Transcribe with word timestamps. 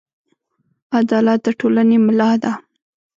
عدالت 0.99 1.39
د 1.45 1.47
ټولنې 1.59 1.97
ملا 2.05 2.31
ده. 2.43 2.53